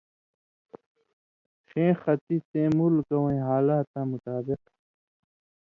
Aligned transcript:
ݜَیں 1.67 1.93
خَطی 2.01 2.37
سَیں 2.47 2.69
مُلکہ 2.77 3.15
وَیں 3.23 3.41
حالاتاں 3.47 4.05
مطابق 4.11 4.61